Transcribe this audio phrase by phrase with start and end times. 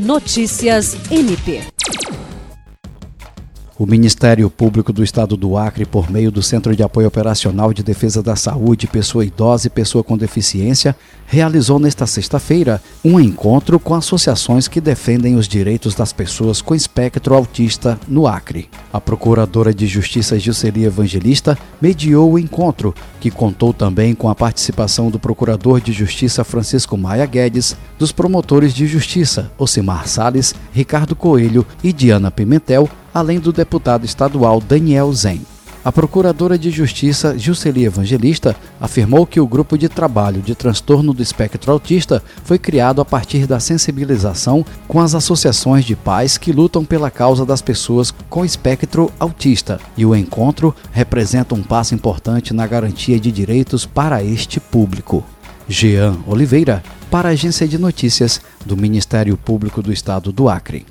[0.00, 1.79] Notícias MP.
[3.80, 7.82] O Ministério Público do Estado do Acre, por meio do Centro de Apoio Operacional de
[7.82, 10.94] Defesa da Saúde, Pessoa Idosa e Pessoa com Deficiência,
[11.26, 17.34] realizou nesta sexta-feira um encontro com associações que defendem os direitos das pessoas com espectro
[17.34, 18.68] autista no Acre.
[18.92, 25.10] A Procuradora de Justiça Gilcelia Evangelista mediou o encontro, que contou também com a participação
[25.10, 31.66] do Procurador de Justiça Francisco Maia Guedes, dos promotores de justiça Ocimar Sales, Ricardo Coelho
[31.82, 35.40] e Diana Pimentel, além do deputado estadual Daniel Zen.
[35.82, 41.22] A procuradora de Justiça Juscelia Evangelista afirmou que o grupo de trabalho de transtorno do
[41.22, 46.84] espectro autista foi criado a partir da sensibilização com as associações de pais que lutam
[46.84, 52.66] pela causa das pessoas com espectro autista e o encontro representa um passo importante na
[52.66, 55.24] garantia de direitos para este público.
[55.66, 60.84] Jean Oliveira, para a Agência de Notícias do Ministério Público do Estado do Acre.